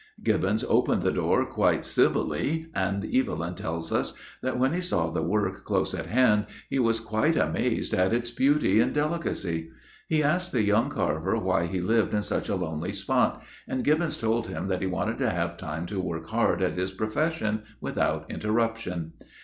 Gibbons 0.23 0.63
opened 0.63 1.03
the 1.03 1.11
door 1.11 1.45
quite 1.45 1.85
civilly, 1.85 2.65
and 2.73 3.05
Evelyn 3.05 3.53
tells 3.53 3.93
us 3.93 4.15
that 4.41 4.57
when 4.57 4.73
he 4.73 4.81
saw 4.81 5.11
the 5.11 5.21
work 5.21 5.63
close 5.63 5.93
at 5.93 6.07
hand 6.07 6.47
he 6.71 6.79
was 6.79 6.99
quite 6.99 7.37
amazed 7.37 7.93
at 7.93 8.11
its 8.11 8.31
beauty 8.31 8.79
and 8.79 8.95
delicacy. 8.95 9.69
He 10.07 10.23
asked 10.23 10.53
the 10.53 10.63
young 10.63 10.89
carver 10.89 11.37
why 11.37 11.67
he 11.67 11.81
lived 11.81 12.15
in 12.15 12.23
such 12.23 12.49
a 12.49 12.55
lonely 12.55 12.93
spot, 12.93 13.43
and 13.67 13.83
Gibbons 13.83 14.17
told 14.17 14.47
him 14.47 14.69
that 14.69 14.81
he 14.81 14.87
wanted 14.87 15.19
to 15.19 15.29
have 15.29 15.55
time 15.55 15.85
'to 15.85 15.99
work 16.01 16.25
hard 16.29 16.63
at 16.63 16.73
his 16.73 16.91
profession 16.91 17.61
without 17.79 18.25
interruption. 18.31 19.13